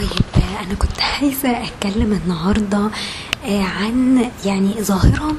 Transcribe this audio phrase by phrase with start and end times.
[0.00, 2.90] طيب أنا كنت عايزة أتكلم النهارده
[3.44, 5.36] آه، عن يعني ظاهرة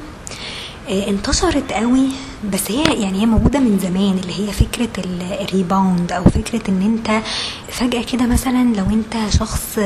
[0.88, 2.08] آه، انتشرت قوي
[2.52, 6.82] بس هي يعني هي موجودة من زمان اللي هي فكرة ال- الريباوند أو فكرة إن
[6.82, 7.22] أنت
[7.68, 9.78] فجأة كده مثلا لو أنت شخص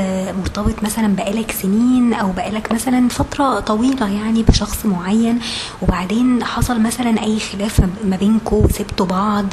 [0.43, 5.39] مرتبط مثلا بقالك سنين أو بقالك مثلا فترة طويلة يعني بشخص معين
[5.83, 9.47] وبعدين حصل مثلا أي خلاف ما- بينكم وسبتوا بعض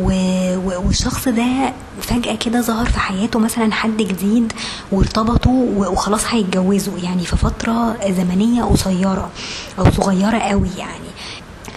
[0.00, 1.72] والشخص ده
[2.02, 4.52] فجأة كده ظهر في حياته مثلا حد جديد
[4.92, 9.30] وارتبطوا وخلاص هيتجوزوا يعني في فترة زمنية قصيرة
[9.78, 11.07] أو صغيرة قوي يعني.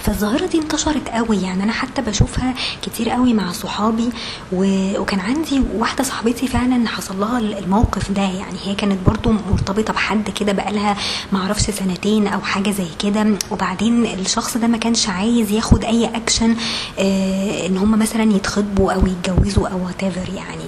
[0.03, 4.09] فالظاهرة دي انتشرت قوي يعني أنا حتى بشوفها كتير قوي مع صحابي
[4.51, 4.63] و...
[5.01, 10.29] وكان عندي واحدة صاحبتي فعلا حصل لها الموقف ده يعني هي كانت برضو مرتبطة بحد
[10.29, 10.97] كده بقالها
[11.33, 16.55] معرفش سنتين أو حاجة زي كده وبعدين الشخص ده ما كانش عايز ياخد أي اكشن
[16.99, 20.65] آه إن هم مثلا يتخطبوا أو يتجوزوا أو whatever يعني.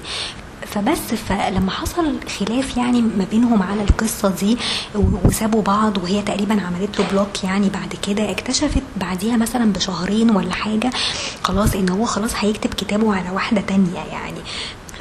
[0.74, 4.58] فبس فلما حصل خلاف يعني ما بينهم على القصة دي
[5.24, 10.52] وسابوا بعض وهي تقريبا عملت له بلوك يعني بعد كده اكتشفت بعديها مثلا بشهرين ولا
[10.52, 10.90] حاجة
[11.42, 14.40] خلاص إن هو خلاص هيكتب كتابه على واحدة تانية يعني.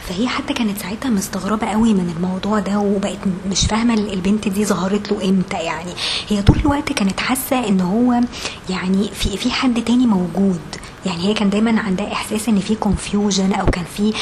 [0.08, 3.18] فهي حتى كانت ساعتها مستغربة قوي من الموضوع ده وبقت
[3.52, 5.92] مش فاهمة البنت دي ظهرت له إمتى يعني.
[6.30, 8.22] هي طول الوقت كانت حاسة إن هو
[8.70, 10.62] يعني في في حد تاني موجود.
[11.06, 14.14] يعني هي كان دايما عندها إحساس إن في كونفيوجن أو كان في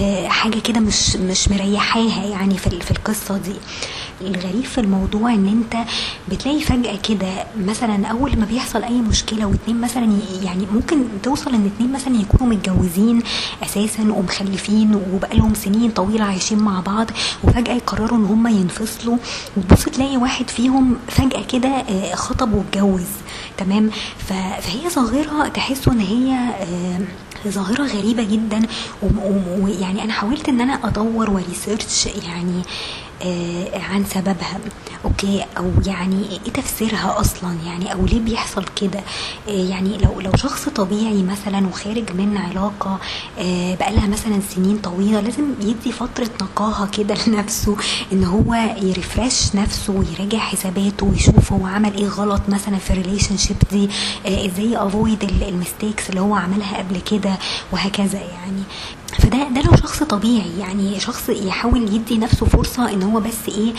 [0.00, 3.54] آه، حاجة كده مش مش مريحاها يعني في في القصة دي.
[4.20, 5.86] الغريب في الموضوع إن أنت
[6.30, 11.70] بتلاقي فجأة كده مثلا أول ما بيحصل أي مشكلة واتنين مثلا يعني ممكن توصل إن
[11.74, 13.22] اتنين مثلا يكونوا متجوزين
[13.62, 17.06] أساسا ومخلفين وبقالهم سنين طويلة عايشين مع بعض
[17.44, 19.16] وفجأة يقرروا إن هم ينفصلوا
[19.56, 23.06] وتبص تلاقي واحد فيهم فجأة كده آه، خطب واتجوز
[23.58, 27.00] تمام؟ فهي ظاهرة تحسوا إن هي آه،
[27.48, 28.62] ظاهرة غريبة جدا
[29.58, 32.62] ويعني أنا حاولت إن أنا أدور وريسيرش يعني
[33.74, 34.58] عن سببها.
[35.04, 39.00] أوكي؟ أو يعني إيه تفسيرها أصلا؟ يعني أو ليه بيحصل كده؟
[39.48, 42.98] آه يعني لو لو شخص طبيعي مثلا وخارج من علاقة
[43.38, 47.76] آه بقالها مثلا سنين طويلة لازم يدي فترة نقاهة كده لنفسه
[48.12, 53.36] إن هو ي refresh نفسه ويراجع حساباته ويشوف هو عمل إيه غلط مثلا في ال
[53.36, 53.88] relationship دي
[54.26, 57.38] آه إزاي avoid ال mistakes اللي هو عملها قبل كده
[57.72, 58.62] وهكذا يعني.
[59.18, 63.72] فده ده لو شخص طبيعي يعني شخص يحاول يدي نفسه فرصة إن هو بس إيه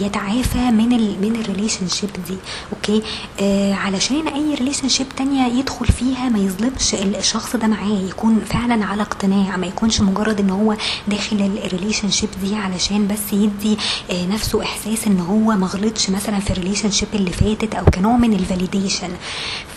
[0.00, 2.36] يتعافى من ال من ال relationship دي
[2.72, 3.02] okay؟
[3.40, 8.84] آه علشان أي relationship تانية يدخل فيها ما يظلمش ال- الشخص ده معاه يكون فعلا
[8.84, 10.76] على اقتناع ما يكونش مجرد إن هو
[11.08, 13.78] داخل ال relationship دي علشان بس يدي
[14.10, 18.16] آه نفسه إحساس إن هو ما غلطش مثلا في ال relationship اللي فاتت أو كنوع
[18.16, 19.08] من ال validation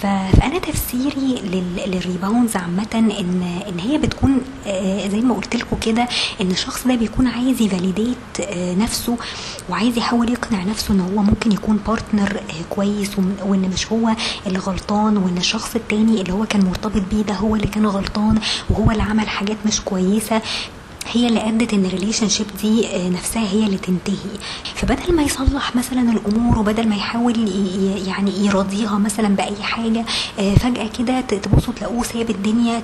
[0.02, 3.12] فأنا تفسيري لل- لل rebounds عامة إن
[3.70, 6.08] إن هي بتكون آه، زي ما قلت لكم كده
[6.42, 9.18] إن الشخص ده بيكون عايز ي validate آه، نفسه
[9.70, 14.12] وعايز يحاول يقنع نفسه إن هو ممكن يكون partner كويس وم- وإن مش هو
[14.48, 18.40] اللي غلطان وإن الشخص التاني اللي هو كان مرتبط بيه ده هو اللي كان غلطان
[18.70, 20.42] وهو اللي عمل حاجات مش كويسة.
[21.12, 24.16] هي اللي ادت ان ال relationship دي آه، نفسها هي اللي تنتهي.
[24.76, 27.50] فبدل ما يصلح مثلا الأمور وبدل ما يحاول
[28.08, 30.06] يعني يراضيها مثلا بأي حاجة
[30.40, 32.82] آه، فجأة كده تبصوا تلاقوه ساب الدنيا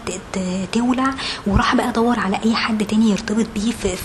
[0.71, 1.13] تولع
[1.47, 3.95] وراح بقى دور على أي حد تاني يرتبط بيه في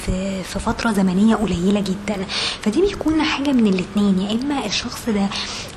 [0.43, 2.27] في فترة زمنية قليلة جدا.
[2.63, 5.27] فدي بيكون حاجة من الاتنين يا إما الشخص ده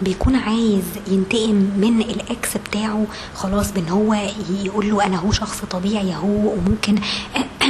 [0.02, 3.06] بيكون عايز ينتقم من ال ex بتاعه
[3.36, 4.18] خلاص بإن هو
[4.64, 6.96] يقول له أنا هو شخص طبيعي أهو وممكن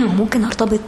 [0.10, 0.80] وممكن ارتبط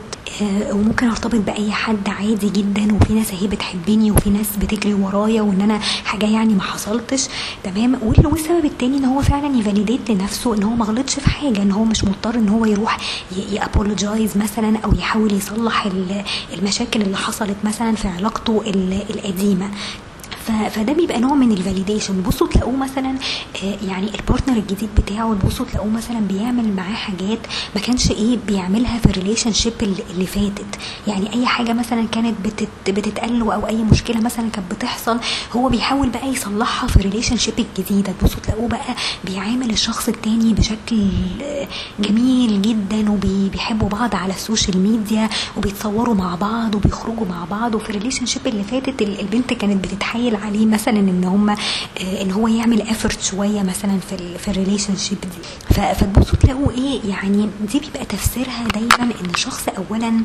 [0.41, 5.41] آه، وممكن ارتبط بأي حد عادي جدا وفي ناس اهي بتحبني وفي ناس بتجري ورايا
[5.41, 7.27] وإن أنا حاجة يعني ما حصلتش.
[7.63, 11.61] تمام؟ وال- والسبب التاني إن هو فعلا يفاليديت لنفسه إن هو ما غلطش في حاجة
[11.61, 12.97] إن هو مش مضطر إن هو يروح
[13.51, 16.23] يابولوجايز مثلا أو يحاول يصلح ال-
[16.53, 19.69] المشاكل اللي حصلت مثلا في علاقته ال- القديمة.
[20.69, 23.15] فده بيبقى نوع من ال validation تبصوا تلاقوه مثلا
[23.63, 27.39] آه، يعني ال partner الجديد بتاعه تبصوا تلاقوه مثلا بيعمل معاه حاجات
[27.75, 30.65] ما كانش إيه بيعملها في ال relationship اللي فاتت.
[31.07, 35.17] يعني أي حاجة مثلا كانت بتت بتتقال له أو أي مشكلة مثلا كانت بتحصل
[35.55, 38.13] هو بيحاول بقى يصلحها في ال relationship الجديدة.
[38.21, 41.07] تبصوا تلاقوه بقى بيعامل الشخص التاني بشكل
[41.43, 41.67] آه،
[41.99, 47.75] جميل جدا وبيحبوا بعض على ال social media وبيتصوروا مع بعض وبيخرجوا مع بعض.
[47.75, 52.31] وفي ال relationship اللي فاتت ال- البنت كانت بتتحايل عليه مثلا إن هم آه، إن
[52.31, 57.79] هو يعمل effort شوية مثلا في في ال relationship دي فتبصوا تلاقوا إيه؟ يعني دي
[57.79, 60.23] بيبقى تفسيرها دايما إن الشخص اولا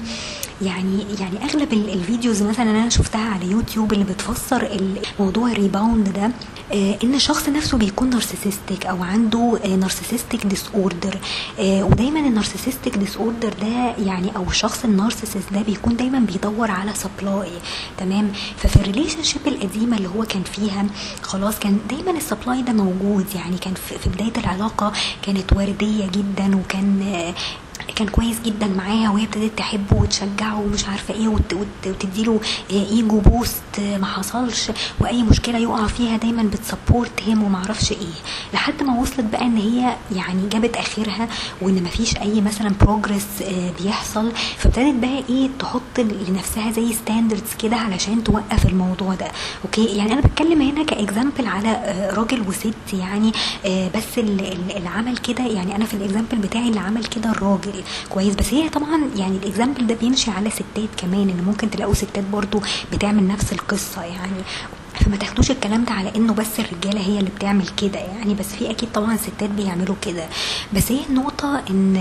[0.62, 4.68] يعني يعني أغلب ال videos مثلا أنا شفتها على يوتيوب اللي بتفسر
[5.20, 6.30] الموضوع ال rebound ده
[6.72, 11.18] آه إن الشخص نفسه بيكون narcissistic أو عنده narcissistic disorder
[11.60, 16.92] ودايما ال narcissistic disorder ده يعني أو الشخص ال narcissist ده بيكون دايما بيدور على
[16.94, 17.48] supply
[17.98, 20.86] تمام؟ ففي ال relationship القديمة اللي هو كان فيها
[21.22, 23.26] خلاص كان دايما ال supply ده موجود.
[23.34, 27.02] يعني كان في بداية العلاقة كانت وردية جدا وكان
[27.96, 32.40] كان كويس جدا معاها وهي ابتدت تحبه وتشجعه ومش عارفة إيه وتديله
[32.70, 34.70] ego boost ما حصلش.
[35.00, 38.14] وأي مشكلة يقع فيها دايما بت support him وما أعرفش إيه.
[38.54, 41.28] لحد ما وصلت بقى إن هي يعني جابت آخرها
[41.62, 43.26] وإن ما فيش أي مثلا progress
[43.82, 44.32] بيحصل.
[44.58, 49.26] فابتدت بقى إيه تحط لنفسها زي standards كده علشان توقف الموضوع ده.
[49.64, 51.70] أوكي؟ يعني أنا بتكلم هنا ك example على
[52.16, 53.32] راجل وست يعني
[53.94, 57.82] بس اللي عمل كده يعني أنا في ال example بتاعي اللي عمل كده الراجل.
[58.10, 58.34] كويس.
[58.34, 62.24] بس هي طبعا يعني ال example ده بيمشي على ستات كمان إن ممكن تلاقوا ستات
[62.32, 62.60] برضو
[62.92, 64.42] بتعمل نفس القصة يعني.
[65.00, 68.34] فما تاخدوش الكلام ده على إنه بس الرجالة هي اللي بتعمل كده يعني.
[68.34, 70.26] بس في أكيد طبعا ستات بيعملوا كده.
[70.72, 71.96] بس هي النقطة إن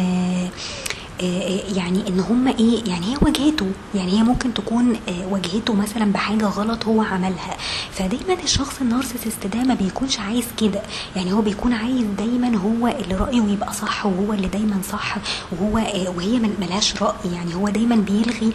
[1.76, 3.66] يعني إن هم إيه يعني هي واجهته.
[3.96, 4.98] يعني هي ممكن تكون
[5.30, 7.58] واجهته مثلا بحاجة غلط هو عملها.
[7.92, 10.82] فدايما الشخص ال narcissist ده ما بيكونش عايز كده.
[11.16, 15.18] يعني هو بيكون عايز دايما هو اللي رأيه يبقى صح وهو اللي دايما صح
[15.52, 15.74] وهو
[16.18, 17.34] وهي ملهاش رأي.
[17.34, 18.54] يعني هو دايما بيلغي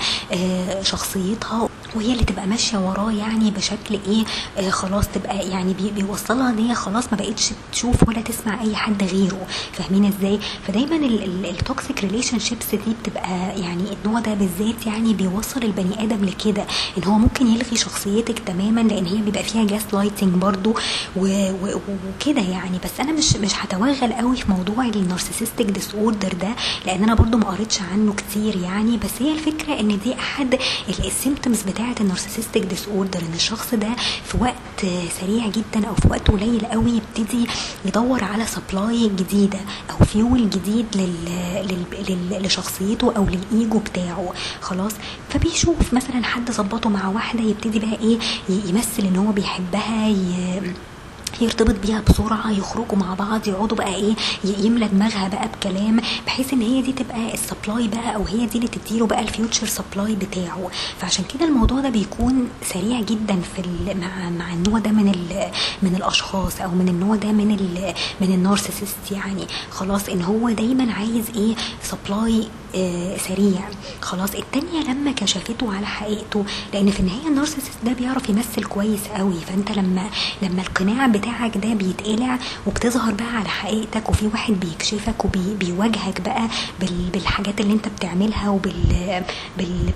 [0.83, 1.69] شخصيتها.
[1.95, 4.25] وهي اللي تبقى ماشية وراه يعني بشكل إيه
[4.59, 8.77] آه خلاص تبقى يعني بي بيوصلها إن هي خلاص ما بقتش تشوف ولا تسمع أي
[8.77, 9.47] حد غيره.
[9.73, 10.97] فاهمين إزاي؟ فدايما
[11.51, 16.65] ال toxic relationships دي بتبقى يعني النوع ده بالذات يعني بيوصل البني آدم لكده
[16.99, 20.75] إن هو ممكن يلغي شخصيتك تماما لأن هي بيبقى فيها gaslighting برضو
[21.17, 22.79] وكده يعني.
[22.85, 26.49] بس أنا مش مش هتوغل قوي في موضوع ال narcissistic disorder ده
[26.87, 28.97] لأن أنا برضو ما قريتش عنه كتير يعني.
[28.97, 30.59] بس هي الفكرة إن دي أحد
[30.89, 33.89] ال symptoms بتاع بتاعة ال narcissistic disorder إن الشخص ده
[34.25, 34.87] في وقت
[35.21, 37.47] سريع جدا أو في وقت قليل قوي يبتدي
[37.85, 39.59] يدور على supply جديدة
[39.91, 41.15] أو فيول جديد لل...
[41.69, 41.85] لل...
[42.09, 42.43] لل...
[42.47, 44.33] لشخصيته أو للايجو بتاعه.
[44.61, 44.93] خلاص؟
[45.29, 48.19] فبيشوف مثلا حد ظبطه مع واحدة يبتدي بقى إيه
[48.49, 50.61] يمثل إن هو بيحبها ي...
[51.41, 56.61] يرتبط بيها بسرعة يخرجوا مع بعض يقعدوا بقى إيه يملى دماغها بقى بكلام بحيث إن
[56.63, 60.15] هي دي تبقى ال supply بقى أو هي دي اللي تديله بقى ال future supply
[60.15, 60.71] بتاعه.
[60.99, 63.63] فعشان كده الموضوع ده بيكون سريع جدا في
[63.95, 65.07] مع مع النوع ده من
[65.83, 67.49] من الأشخاص أو من النوع ده من
[68.21, 69.47] من ال narcissist يعني.
[69.71, 72.49] خلاص إن هو دايما عايز إيه سبلاي
[73.29, 73.61] سريع.
[74.01, 79.35] خلاص التانية لما كشفته على حقيقته لأن في النهاية النارسيسست ده بيعرف يمثل كويس قوي.
[79.49, 80.11] فأنت لما
[80.43, 86.49] لما القناع بتاعك ده بيتقلع وبتظهر بقى على حقيقتك وفي واحد بيكشفك وبيواجهك بقى
[87.13, 89.23] بالحاجات اللي أنت بتعملها وبال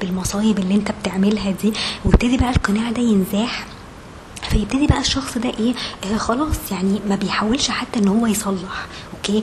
[0.00, 1.72] بالمصايب اللي أنت بتعملها دي
[2.04, 3.66] ويبتدي بقى القناع ده ينزاح.
[4.50, 5.74] فيبتدي بقى الشخص ده إيه؟
[6.04, 8.86] آه خلاص يعني ما بيحاولش حتى إن هو يصلح.
[9.24, 9.42] أوكي؟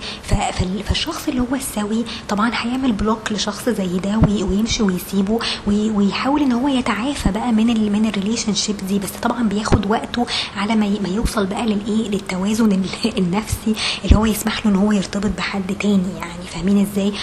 [0.84, 6.68] فالشخص اللي هو السوي طبعا هيعمل block لشخص زي ده ويمشي ويسيبه ويحاول إن هو
[6.68, 10.26] يتعافى بقى من من ال relationship دي بس طبعا بياخد وقته
[10.58, 12.72] على ما ما يوصل بقى للايه للتوازن
[13.18, 13.76] النفسي
[14.06, 17.14] اللي هو يسمح له إن هو يرتبط بحد تاني يعني فاهمين إزاي؟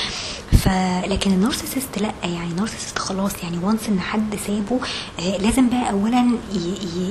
[0.53, 4.81] فلكن ال narcissist لا يعني ال narcissist خلاص يعني once إن حد سابه
[5.21, 6.31] آه لازم بقى اولا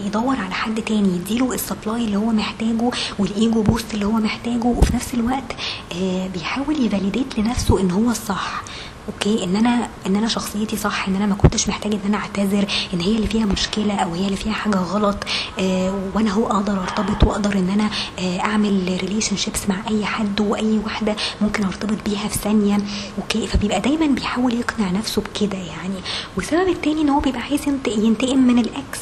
[0.06, 4.12] يدور على حد تاني يديله ال supply اللي هو محتاجه وال ego boost اللي هو
[4.12, 5.56] محتاجه وفي نفس الوقت
[5.95, 8.63] آه بيحاول ي validate لنفسه إن هو الصح.
[9.07, 12.65] أوكي إن أنا إن أنا شخصيتي صح إن أنا ما كنتش محتاج إن أنا أعتذر
[12.94, 15.17] إن هي اللي فيها مشكلة أو هي اللي فيها حاجة غلط
[15.60, 17.89] آه وأنا هو أقدر أرتبط وأقدر إن أنا
[18.20, 22.77] آه أعمل relationships مع أي حد وأي واحدة ممكن أرتبط بيها في ثانية.
[23.17, 25.96] أوكي فبيبقى دايما بيحاول يقنع نفسه بكده يعني.
[26.38, 29.00] والسبب التاني إن هو بيبقى عايز ينتقم من ال ex.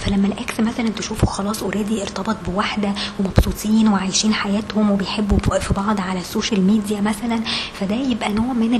[0.00, 6.00] فلما ال ex مثلا تشوفه خلاص already ارتبط بواحدة ومبسوطين وعايشين حياتهم وبيحبوا في بعض
[6.00, 7.40] على ال social media مثلا
[7.80, 8.70] فده يبقى نوع من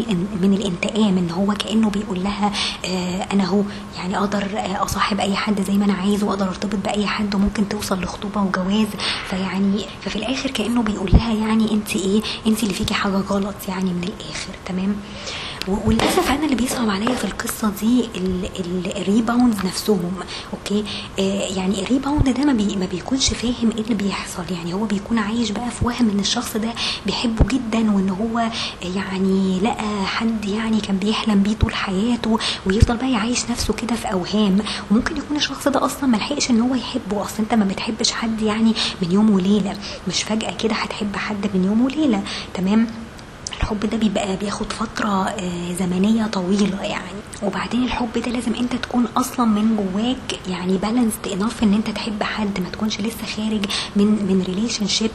[0.42, 2.52] من الانتقام إن هو كأنه بيقول لها
[2.84, 3.62] آه أنا هو
[3.96, 4.46] يعني أقدر
[4.82, 8.86] أصاحب أي حد زي ما أنا عايز وأقدر ارتبط بأي حد وممكن توصل لخطوبة وجواز.
[9.30, 13.90] فيعني ففي الآخر كأنه بيقول لها يعني أنت إيه؟ أنت اللي فيكي حاجة غلط يعني
[13.90, 14.96] من الآخر تمام؟
[15.68, 20.12] وللأسف أنا اللي بيصعب عليا في القصة دي ال- ال- ال rebounds نفسهم
[20.52, 20.84] أوكي؟
[21.18, 21.22] آه
[21.56, 24.42] يعني ال rebound ده ما, بي ما بيكونش فاهم إيه اللي بيحصل.
[24.50, 26.68] يعني هو بيكون عايش بقى في وهم إن الشخص ده
[27.06, 28.50] بيحبه جدا وإن هو
[28.94, 34.12] يعني لقى حد يعني كان بيحلم بيه طول حياته ويفضل بقى يعيش نفسه كده في
[34.12, 34.58] أوهام.
[34.90, 37.22] وممكن يكون الشخص ده أصلا ما لحقش إن هو يحبه.
[37.22, 39.76] أصل أنت ما بتحبش حد يعني من يوم وليلة.
[40.08, 42.22] مش فجأة كده هتحب حد من يوم وليلة.
[42.54, 42.86] تمام؟
[43.60, 47.04] الحب ده بيبقى بياخد فترة آه، زمنية طويلة يعني.
[47.42, 52.22] وبعدين الحب ده لازم انت تكون أصلا من جواك يعني balanced enough إن انت تحب
[52.22, 53.64] حد ما تكونش لسه خارج
[53.96, 55.10] من من relationship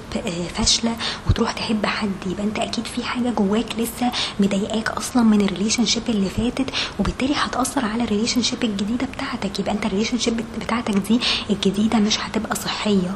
[0.56, 0.96] فاشلة
[1.30, 2.10] وتروح تحب حد.
[2.26, 6.70] يبقى انت أكيد في حاجة جواك لسه مضايقاك أصلا من ال relationship اللي فاتت
[7.00, 9.60] وبالتالي هتأثر على ال relationship الجديدة بتاعتك.
[9.60, 11.20] يبقى انت ال relationship بتاعتك دي
[11.50, 13.16] الجديدة مش هتبقى صحية.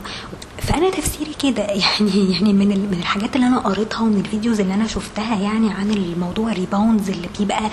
[0.68, 4.74] فأنا تفسيري كده يعني يعني من من الحاجات اللي أنا قريتها ومن ال videos اللي
[4.74, 7.70] أنا شفتها يعني عن الموضوع ال rebounds اللي بيبقى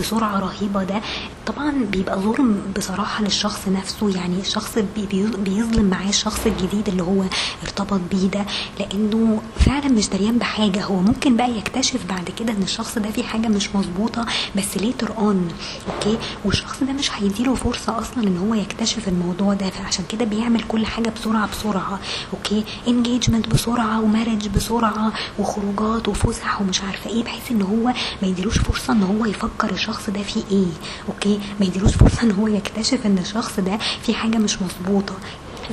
[0.00, 1.00] بسرعة رهيبة ده
[1.46, 7.02] طبعا بيبقى ظلم بصراحة للشخص نفسه يعني الشخص بي- بي- بيظلم معاه الشخص الجديد اللي
[7.02, 7.24] هو
[7.62, 8.44] ارتبط بيه ده
[8.80, 13.22] لأنه فعلا مش دريان بحاجة هو ممكن بقى يكتشف بعد كده إن الشخص ده فيه
[13.22, 15.48] حاجة مش مظبوطة بس later on
[15.94, 20.62] أوكي والشخص ده مش هيديله فرصة أصلا إن هو يكتشف الموضوع ده فعشان كده بيعمل
[20.68, 22.00] كل حاجة بسرعة بسرعة.
[22.34, 27.84] أوكي؟ engagement بسرعة و marriage بسرعة وخروجات وفسح ومش عارفة إيه بحيث إن هو
[28.22, 30.66] ما يديلوش فرصة إن هو يفكر الشخص ده فيه إيه
[31.08, 35.14] أوكي؟ ما يديلوش فرصة إن هو يكتشف إن الشخص ده فيه حاجة مش مظبوطة.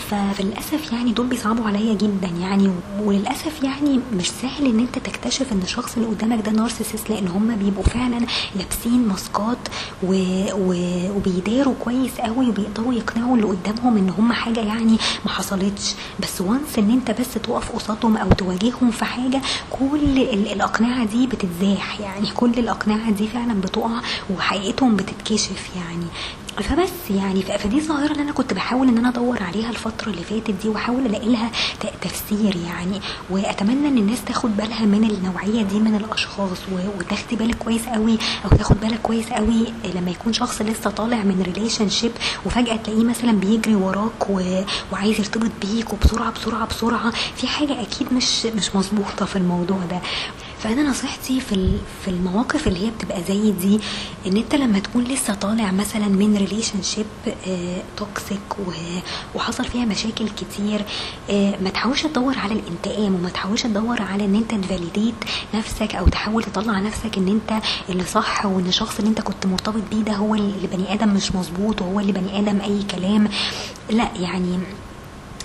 [0.10, 5.60] فللأسف يعني دول بيصعبوا عليا جدا يعني وللأسف يعني مش سهل إن أنت تكتشف إن
[5.64, 8.26] الشخص اللي قدامك ده نارسيسست لأن هم بيبقوا فعلا
[8.56, 9.58] لابسين ماسكات
[10.04, 10.14] و...
[10.54, 10.74] و...
[11.16, 15.94] وبيداروا كويس قوي وبيقدروا يقنعوا اللي قدامهم إن هم حاجة يعني ما حصلتش.
[16.20, 20.52] بس once إن أنت بس تقف قصادهم أو تواجههم في حاجة كل ال...
[20.52, 22.28] الأقنعة دي بتتزاح يعني.
[22.36, 24.02] كل الأقنعة دي فعلا بتقع
[24.38, 26.06] وحقيقتهم بتتكشف يعني.
[26.58, 30.52] فبس يعني فدي ظاهرة اللي أنا كنت بحاول إن أنا أدور عليها الفترة اللي فاتت
[30.52, 31.52] دي وأحاول الاقي لها
[32.02, 36.58] تفسير يعني وأتمنى إن الناس تاخد بالها من النوعية دي من الأشخاص
[36.98, 41.42] وتاخدي بالك كويس قوي أو تاخد بالك كويس قوي لما يكون شخص لسه طالع من
[41.56, 42.12] relationship
[42.46, 44.62] وفجأة تلاقيه مثلا بيجري وراك و...
[44.94, 50.00] وعايز يرتبط بيك وبسرعة بسرعة بسرعة في حاجة أكيد مش مش مظبوطة في الموضوع ده.
[50.64, 53.80] فأنا نصيحتي في في المواقف اللي هي بتبقى زي دي
[54.28, 57.06] إن أنت لما تكون لسه طالع مثلا من relationship
[57.98, 58.40] toxic
[59.36, 60.82] وحصل فيها مشاكل كتير
[61.30, 65.16] آه، ما تحاولش تدور على الانتقام وما تحاولش تدور على إن أنت ت validate
[65.54, 69.82] نفسك أو تحاول تطلع نفسك إن أنت اللي صح وإن الشخص اللي أنت كنت مرتبط
[69.92, 73.28] بيه ده هو اللي بني آدم مش مظبوط وهو اللي بني آدم أي كلام.
[73.90, 74.60] لأ يعني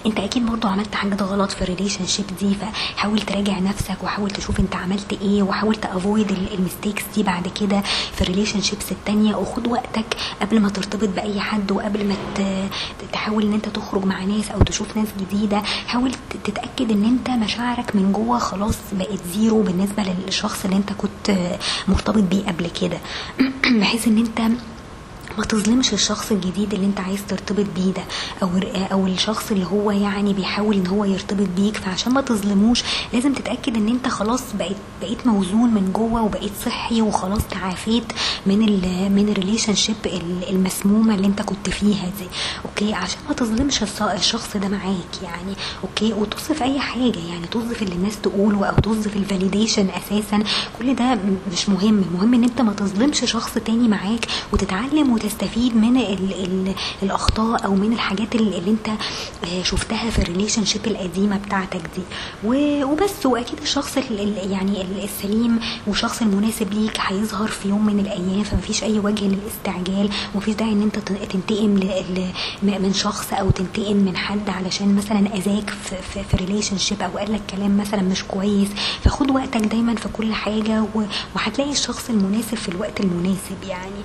[0.07, 4.61] انت أكيد برضو عملت حاجات غلط في ال relationship دي فحاول تراجع نفسك وحاول تشوف
[4.61, 7.81] انت عملت إيه وحاول ت avoid ال mistakes دي بعد كده
[8.15, 9.37] في ال relationships التانية.
[9.37, 12.15] وخد وقتك قبل ما ترتبط بأي حد وقبل ما
[13.13, 15.61] تحاول ان انت تخرج مع ناس أو تشوف ناس جديدة.
[15.87, 20.93] حاول ت- تتأكد ان انت مشاعرك من جوه خلاص بقت zero بالنسبة للشخص اللي انت
[20.93, 21.57] كنت
[21.89, 22.99] مرتبط بيه قبل كده.
[23.81, 24.41] بحيث ان انت
[25.39, 28.03] ما تظلمش الشخص الجديد اللي انت عايز ترتبط بيه ده
[28.43, 28.49] أو
[28.93, 31.77] أو الشخص اللي هو يعني بيحاول ان هو يرتبط بيك.
[31.77, 37.03] فعشان ما تظلموش لازم تتأكد ان انت خلاص بقيت بقيت موزون من جوه وبقيت صحي
[37.03, 38.05] وخلاص تعافيت
[38.47, 39.97] من ال من ال relationship
[40.51, 42.27] المسمومة اللي انت كنت فيها دي.
[42.65, 45.55] okay؟ عشان ما تظلمش الشخص ده معاك يعني.
[45.85, 47.47] okay؟ وتصف اي حاجة يعني.
[47.47, 50.43] تصف اللي الناس تقوله أو تصف ال validation أساسا.
[50.79, 51.19] كل ده
[51.53, 52.03] مش مهم.
[52.11, 57.75] المهم ان انت ما تظلمش شخص تاني معاك وتتعلم وتستفيد من ال ال الأخطاء أو
[57.75, 58.89] من الحاجات اللي, اللي أنت
[59.45, 62.03] آه، شفتها في ال relationship القديمة بتاعتك دي.
[62.85, 68.01] وبس وأكيد الشخص ال- ال- يعني ال- السليم والشخص المناسب ليك هيظهر في يوم من
[68.01, 71.69] الأيام فمفيش أي وجه للاستعجال ومفيش داعي إن أنت تنتقم
[72.63, 77.33] من شخص أو تنتقم من حد علشان مثلا أذاك في, في, في relationship أو قال
[77.33, 78.69] لك كلام مثلا مش كويس.
[79.05, 80.85] فخد وقتك دايما في كل حاجة
[81.35, 84.01] وهتلاقي الشخص المناسب في الوقت المناسب يعني.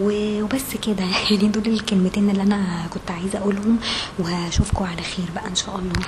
[0.00, 1.04] و- وبس كده.
[1.30, 3.78] يعني دول الكلمتين اللي أنا كنت عايزة أقولهم
[4.18, 6.02] وهشوفكم على خير بقى إن شاء الله.